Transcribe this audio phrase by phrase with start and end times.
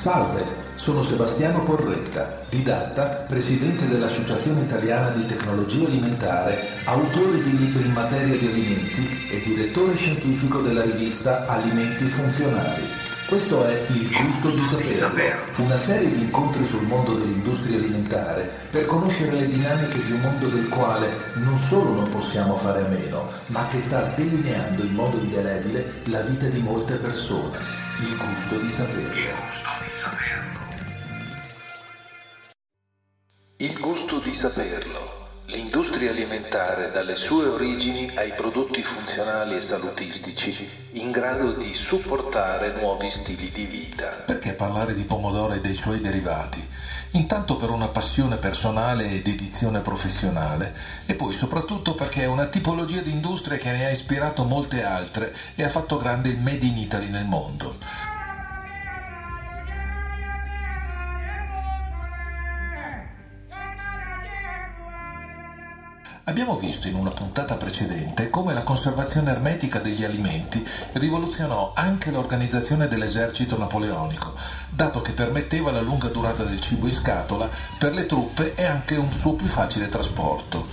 [0.00, 0.42] Salve,
[0.76, 8.34] sono Sebastiano Porretta, didatta, presidente dell'Associazione Italiana di Tecnologia Alimentare, autore di libri in materia
[8.34, 12.88] di alimenti e direttore scientifico della rivista Alimenti Funzionali.
[13.28, 15.22] Questo è Il gusto di saperlo,
[15.56, 20.48] una serie di incontri sul mondo dell'industria alimentare per conoscere le dinamiche di un mondo
[20.48, 25.18] del quale non solo non possiamo fare a meno, ma che sta delineando in modo
[25.18, 27.58] indelebile la vita di molte persone.
[27.98, 29.59] Il gusto di saperlo.
[33.62, 35.28] Il gusto di saperlo.
[35.48, 43.10] L'industria alimentare dalle sue origini ai prodotti funzionali e salutistici in grado di supportare nuovi
[43.10, 44.06] stili di vita.
[44.24, 46.66] Perché parlare di pomodoro e dei suoi derivati?
[47.10, 53.02] Intanto per una passione personale ed edizione professionale e poi soprattutto perché è una tipologia
[53.02, 56.78] di industria che ne ha ispirato molte altre e ha fatto grande il Made in
[56.78, 57.76] Italy nel mondo.
[66.30, 72.86] Abbiamo visto in una puntata precedente come la conservazione ermetica degli alimenti rivoluzionò anche l'organizzazione
[72.86, 74.32] dell'esercito napoleonico,
[74.68, 78.94] dato che permetteva la lunga durata del cibo in scatola per le truppe e anche
[78.94, 80.64] un suo più facile trasporto.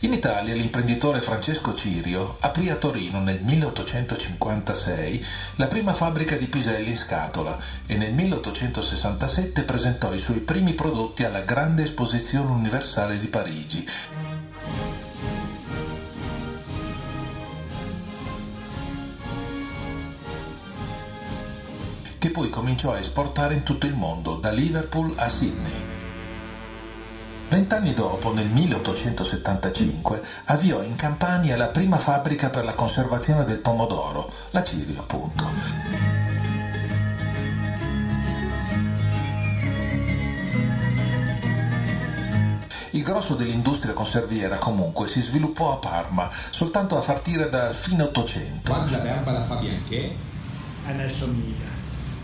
[0.00, 6.90] In Italia l'imprenditore Francesco Cirio aprì a Torino nel 1856 la prima fabbrica di piselli
[6.90, 13.26] in scatola e nel 1867 presentò i suoi primi prodotti alla Grande Esposizione Universale di
[13.26, 13.88] Parigi
[22.38, 25.84] poi cominciò a esportare in tutto il mondo, da Liverpool a Sydney.
[27.48, 34.30] Vent'anni dopo, nel 1875, avviò in Campania la prima fabbrica per la conservazione del pomodoro,
[34.50, 35.50] la Cirio appunto.
[42.90, 48.70] Il grosso dell'industria conserviera comunque si sviluppò a Parma soltanto a partire dal fine Ottocento.
[48.70, 50.14] Quando la verba la fa bianché,
[50.86, 51.77] Anasomiglia.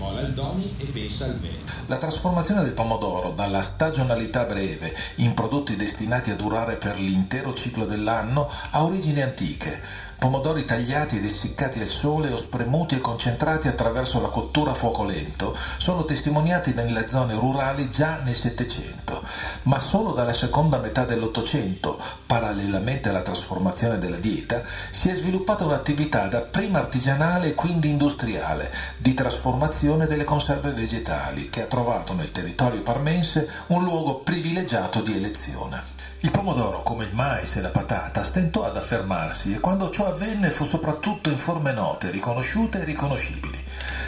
[0.00, 1.58] Vola il domi e pensa al bene.
[1.86, 7.84] La trasformazione del pomodoro dalla stagionalità breve in prodotti destinati a durare per l'intero ciclo
[7.84, 10.08] dell'anno ha origini antiche.
[10.20, 15.02] Pomodori tagliati ed essiccati al sole o spremuti e concentrati attraverso la cottura a fuoco
[15.02, 19.22] lento sono testimoniati nelle zone rurali già nel Settecento,
[19.62, 26.26] ma solo dalla seconda metà dell'Ottocento, parallelamente alla trasformazione della dieta, si è sviluppata un'attività
[26.26, 32.82] dapprima artigianale e quindi industriale di trasformazione delle conserve vegetali che ha trovato nel territorio
[32.82, 35.99] parmense un luogo privilegiato di elezione.
[36.22, 40.50] Il pomodoro, come il mais e la patata, stentò ad affermarsi e quando ciò avvenne
[40.50, 43.58] fu soprattutto in forme note, riconosciute e riconoscibili.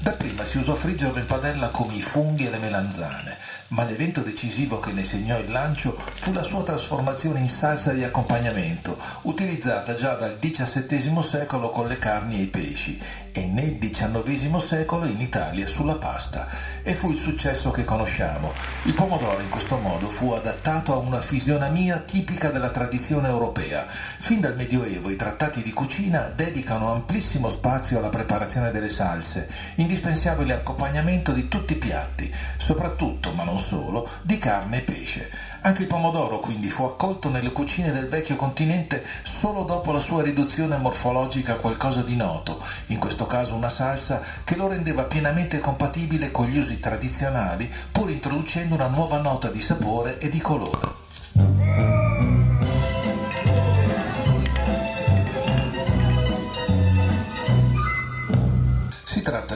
[0.00, 3.38] Dapprima si usò friggerlo in padella come i funghi e le melanzane,
[3.68, 8.04] ma l'evento decisivo che ne segnò il lancio fu la sua trasformazione in salsa di
[8.04, 13.00] accompagnamento, utilizzata già dal XVII secolo con le carni e i pesci
[13.32, 16.46] e nel XIX secolo in Italia sulla pasta
[16.82, 18.52] e fu il successo che conosciamo.
[18.84, 23.86] Il pomodoro in questo modo fu adattato a una fisionomia tipica della tradizione europea.
[23.88, 30.54] Fin dal Medioevo i trattati di cucina dedicano amplissimo spazio alla preparazione delle salse, indispensabile
[30.54, 35.30] accompagnamento di tutti i piatti, soprattutto, ma non solo, di carne e pesce.
[35.62, 40.22] Anche il pomodoro quindi fu accolto nelle cucine del vecchio continente solo dopo la sua
[40.22, 45.58] riduzione morfologica a qualcosa di noto, in questo caso una salsa che lo rendeva pienamente
[45.58, 51.03] compatibile con gli usi tradizionali, pur introducendo una nuova nota di sapore e di colore.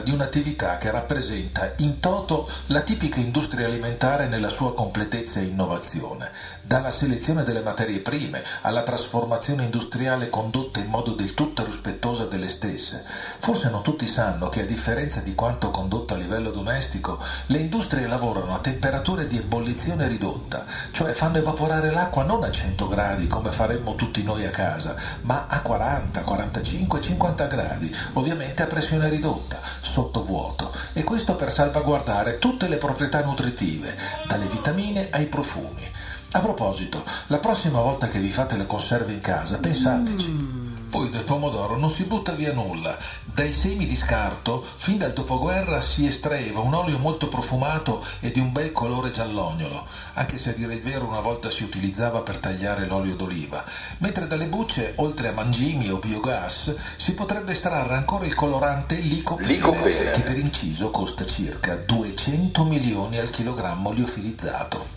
[0.09, 6.31] Di un'attività che rappresenta in toto la tipica industria alimentare nella sua completezza e innovazione,
[6.63, 12.49] dalla selezione delle materie prime alla trasformazione industriale condotta in modo del tutto rispettosa delle
[12.49, 13.03] stesse.
[13.37, 18.07] Forse non tutti sanno che a differenza di quanto condotto a livello domestico, le industrie
[18.07, 23.51] lavorano a temperature di ebollizione ridotta, cioè fanno evaporare l'acqua non a 100 gradi come
[23.51, 29.59] faremmo tutti noi a casa, ma a 40, 45, 50 gradi, ovviamente a pressione ridotta
[29.99, 33.97] sotto vuoto e questo per salvaguardare tutte le proprietà nutritive,
[34.27, 35.85] dalle vitamine ai profumi.
[36.31, 40.58] A proposito, la prossima volta che vi fate le conserve in casa, pensateci.
[40.89, 42.97] Poi del pomodoro non si butta via nulla.
[43.23, 48.39] Dai semi di scarto, fin dal dopoguerra, si estraeva un olio molto profumato e di
[48.39, 52.37] un bel colore giallognolo, anche se a dire il vero una volta si utilizzava per
[52.37, 53.63] tagliare l'olio d'oliva,
[53.99, 59.47] mentre dalle bucce, oltre a mangimi o biogas, si potrebbe estrarre ancora il colorante licopene,
[59.47, 60.11] Licopene.
[60.11, 64.87] che per inciso costa circa 200 milioni al chilogrammo liofilizzato.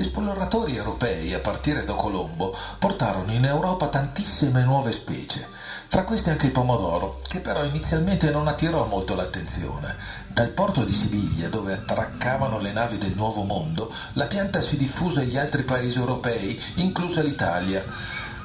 [0.00, 5.46] Gli esploratori europei, a partire da Colombo, portarono in Europa tantissime nuove specie,
[5.88, 9.94] fra queste anche il pomodoro, che però inizialmente non attirò molto l'attenzione.
[10.26, 15.20] Dal porto di Siviglia, dove attraccavano le navi del Nuovo Mondo, la pianta si diffuse
[15.20, 17.84] agli altri paesi europei, inclusa l'Italia.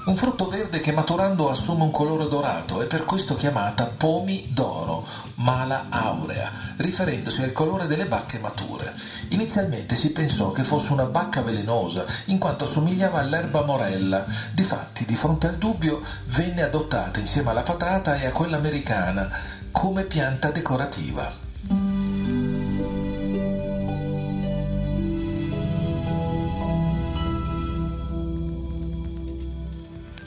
[0.05, 5.03] Un frutto verde che maturando assume un colore dorato e per questo chiamata pomi d'oro,
[5.35, 8.93] mala aurea, riferendosi al colore delle bacche mature.
[9.29, 14.23] Inizialmente si pensò che fosse una bacca velenosa, in quanto somigliava all'erba morella.
[14.53, 19.27] Difatti, di fronte al dubbio, venne adottata insieme alla patata e a quella americana
[19.71, 21.44] come pianta decorativa.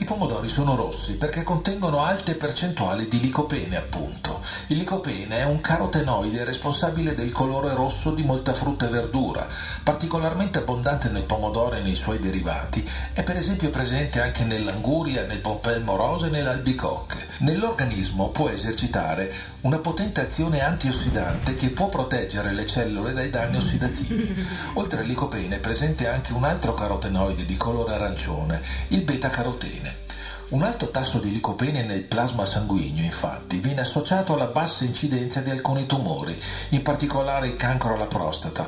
[0.09, 4.41] Pomodori sono rossi perché contengono alte percentuali di licopene, appunto.
[4.69, 9.47] Il licopene è un carotenoide responsabile del colore rosso di molta frutta e verdura.
[9.83, 12.83] Particolarmente abbondante nel pomodoro e nei suoi derivati,
[13.13, 17.27] è per esempio presente anche nell'anguria, nel pompelmo rosa e nell'albicocche.
[17.41, 19.31] Nell'organismo può esercitare
[19.61, 24.43] una potente azione antiossidante che può proteggere le cellule dai danni ossidativi.
[24.73, 29.98] Oltre al licopene è presente anche un altro carotenoide di colore arancione, il beta-carotene.
[30.49, 35.51] Un alto tasso di licopene nel plasma sanguigno, infatti, viene associato alla bassa incidenza di
[35.51, 36.35] alcuni tumori,
[36.69, 38.67] in particolare il cancro alla prostata.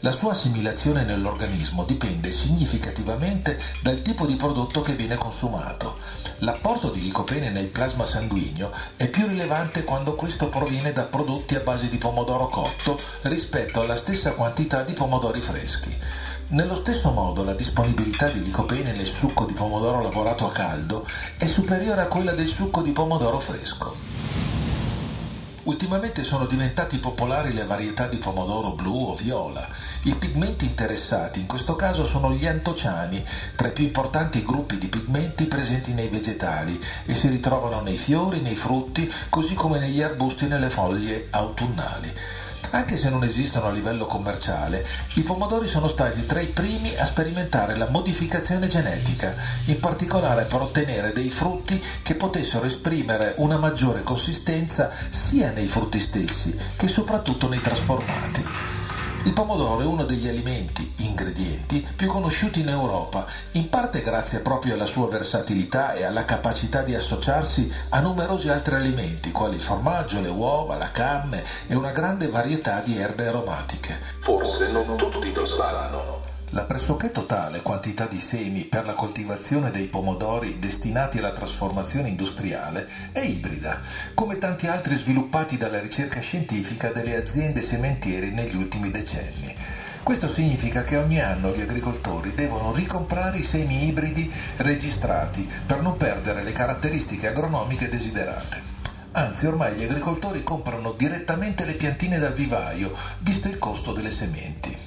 [0.00, 5.96] La sua assimilazione nell'organismo dipende significativamente dal tipo di prodotto che viene consumato.
[6.40, 11.60] L'apporto di licopene nel plasma sanguigno è più rilevante quando questo proviene da prodotti a
[11.60, 15.92] base di pomodoro cotto rispetto alla stessa quantità di pomodori freschi.
[16.48, 21.04] Nello stesso modo la disponibilità di licopene nel succo di pomodoro lavorato a caldo
[21.36, 23.96] è superiore a quella del succo di pomodoro fresco.
[25.64, 29.68] Ultimamente sono diventati popolari le varietà di pomodoro blu o viola.
[30.02, 33.24] I pigmenti interessati in questo caso sono gli antociani,
[33.56, 38.40] tra i più importanti gruppi di pigmenti presenti nei vegetali e si ritrovano nei fiori,
[38.40, 42.14] nei frutti, così come negli arbusti e nelle foglie autunnali.
[42.76, 47.06] Anche se non esistono a livello commerciale, i pomodori sono stati tra i primi a
[47.06, 49.34] sperimentare la modificazione genetica,
[49.64, 55.98] in particolare per ottenere dei frutti che potessero esprimere una maggiore consistenza sia nei frutti
[55.98, 58.75] stessi che soprattutto nei trasformati.
[59.26, 64.74] Il pomodoro è uno degli alimenti, ingredienti, più conosciuti in Europa, in parte grazie proprio
[64.74, 70.20] alla sua versatilità e alla capacità di associarsi a numerosi altri alimenti, quali il formaggio,
[70.20, 73.98] le uova, la carne e una grande varietà di erbe aromatiche.
[74.20, 76.35] Forse non tutti lo sanno.
[76.56, 82.88] La pressoché totale quantità di semi per la coltivazione dei pomodori destinati alla trasformazione industriale
[83.12, 83.78] è ibrida,
[84.14, 89.54] come tanti altri sviluppati dalla ricerca scientifica delle aziende sementieri negli ultimi decenni.
[90.02, 95.98] Questo significa che ogni anno gli agricoltori devono ricomprare i semi ibridi registrati per non
[95.98, 98.62] perdere le caratteristiche agronomiche desiderate.
[99.12, 104.85] Anzi, ormai gli agricoltori comprano direttamente le piantine dal vivaio, visto il costo delle sementi.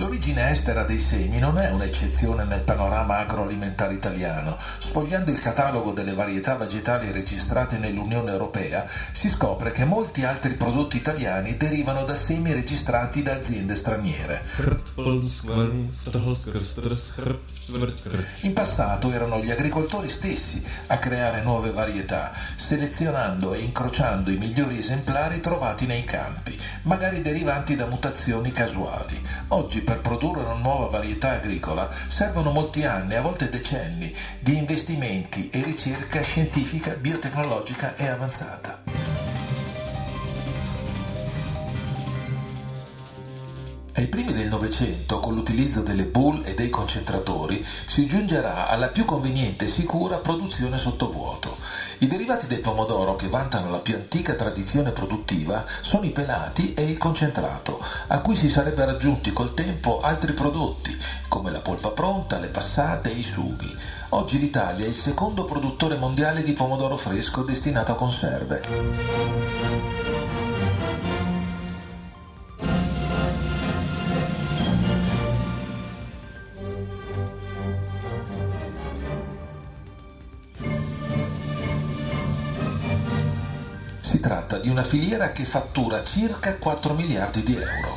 [0.00, 4.56] L'origine estera dei semi non è un'eccezione nel panorama agroalimentare italiano.
[4.78, 10.96] Sfogliando il catalogo delle varietà vegetali registrate nell'Unione Europea, si scopre che molti altri prodotti
[10.98, 14.44] italiani derivano da semi registrati da aziende straniere.
[18.40, 24.78] In passato erano gli agricoltori stessi a creare nuove varietà, selezionando e incrociando i migliori
[24.78, 29.20] esemplari trovati nei campi, magari derivanti da mutazioni casuali.
[29.48, 35.50] Oggi per produrre una nuova varietà agricola servono molti anni, a volte decenni, di investimenti
[35.50, 38.77] e ricerca scientifica, biotecnologica e avanzata.
[43.98, 49.04] Ai primi del Novecento, con l'utilizzo delle bull e dei concentratori, si giungerà alla più
[49.04, 51.56] conveniente e sicura produzione sottovuoto.
[51.98, 56.84] I derivati del pomodoro che vantano la più antica tradizione produttiva sono i pelati e
[56.84, 62.38] il concentrato, a cui si sarebbero aggiunti col tempo altri prodotti, come la polpa pronta,
[62.38, 63.76] le passate e i sughi.
[64.10, 70.07] Oggi l'Italia è il secondo produttore mondiale di pomodoro fresco destinato a conserve.
[84.68, 87.96] Di una filiera che fattura circa 4 miliardi di euro.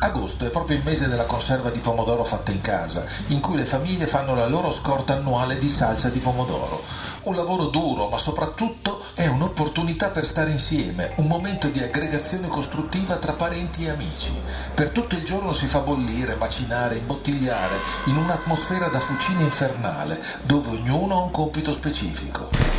[0.00, 3.66] Agosto è proprio il mese della conserva di pomodoro fatta in casa, in cui le
[3.66, 6.82] famiglie fanno la loro scorta annuale di salsa di pomodoro.
[7.24, 13.16] Un lavoro duro, ma soprattutto è un'opportunità per stare insieme, un momento di aggregazione costruttiva
[13.16, 14.32] tra parenti e amici.
[14.74, 20.70] Per tutto il giorno si fa bollire, macinare, imbottigliare, in un'atmosfera da fucina infernale, dove
[20.70, 22.77] ognuno ha un compito specifico.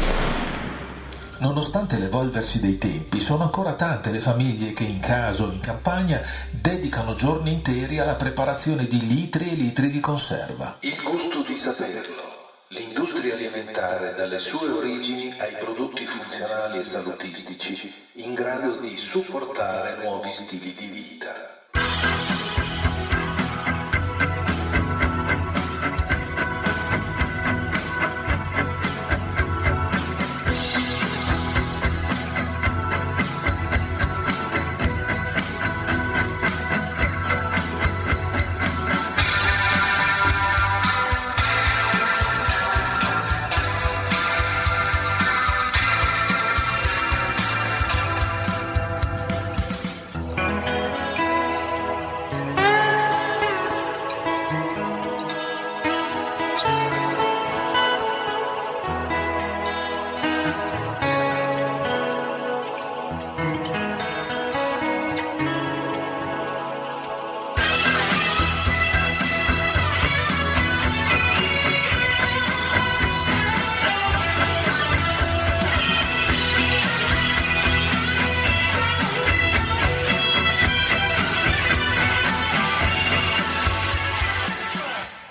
[1.39, 6.21] Nonostante l'evolversi dei tempi, sono ancora tante le famiglie che in casa o in campagna
[6.51, 10.77] dedicano giorni interi alla preparazione di litri e litri di conserva.
[10.81, 12.27] Il gusto di saperlo.
[12.71, 20.31] L'industria alimentare dalle sue origini ai prodotti funzionali e salutistici in grado di supportare nuovi
[20.33, 21.38] stili di vita.